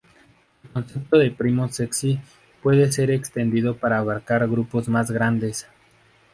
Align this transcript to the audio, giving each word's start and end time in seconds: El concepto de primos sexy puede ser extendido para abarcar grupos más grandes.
El 0.63 0.71
concepto 0.71 1.19
de 1.19 1.29
primos 1.29 1.75
sexy 1.75 2.19
puede 2.63 2.91
ser 2.91 3.11
extendido 3.11 3.77
para 3.77 3.99
abarcar 3.99 4.49
grupos 4.49 4.89
más 4.89 5.11
grandes. 5.11 5.67